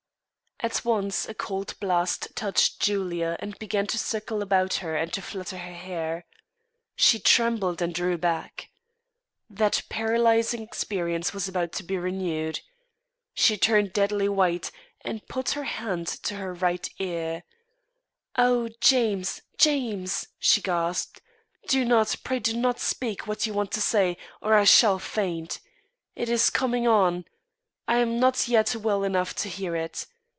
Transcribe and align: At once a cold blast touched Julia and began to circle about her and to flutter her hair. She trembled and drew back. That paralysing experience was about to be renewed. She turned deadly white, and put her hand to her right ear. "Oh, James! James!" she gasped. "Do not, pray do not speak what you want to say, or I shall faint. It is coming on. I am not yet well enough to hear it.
At 0.63 0.85
once 0.85 1.27
a 1.27 1.33
cold 1.33 1.73
blast 1.79 2.35
touched 2.35 2.79
Julia 2.79 3.35
and 3.39 3.57
began 3.57 3.87
to 3.87 3.97
circle 3.97 4.43
about 4.43 4.75
her 4.75 4.95
and 4.95 5.11
to 5.13 5.19
flutter 5.19 5.57
her 5.57 5.73
hair. 5.73 6.27
She 6.95 7.17
trembled 7.17 7.81
and 7.81 7.91
drew 7.91 8.15
back. 8.15 8.69
That 9.49 9.81
paralysing 9.89 10.61
experience 10.61 11.33
was 11.33 11.47
about 11.47 11.71
to 11.71 11.83
be 11.83 11.97
renewed. 11.97 12.59
She 13.33 13.57
turned 13.57 13.91
deadly 13.91 14.29
white, 14.29 14.69
and 15.03 15.27
put 15.27 15.49
her 15.53 15.63
hand 15.63 16.05
to 16.05 16.35
her 16.35 16.53
right 16.53 16.87
ear. 16.99 17.41
"Oh, 18.37 18.69
James! 18.81 19.41
James!" 19.57 20.27
she 20.37 20.61
gasped. 20.61 21.21
"Do 21.69 21.83
not, 21.83 22.15
pray 22.23 22.37
do 22.37 22.55
not 22.55 22.79
speak 22.79 23.25
what 23.25 23.47
you 23.47 23.53
want 23.55 23.71
to 23.71 23.81
say, 23.81 24.15
or 24.43 24.53
I 24.53 24.65
shall 24.65 24.99
faint. 24.99 25.59
It 26.15 26.29
is 26.29 26.51
coming 26.51 26.87
on. 26.87 27.25
I 27.87 27.97
am 27.97 28.19
not 28.19 28.47
yet 28.47 28.75
well 28.75 29.03
enough 29.03 29.33
to 29.37 29.49
hear 29.49 29.75
it. 29.75 30.05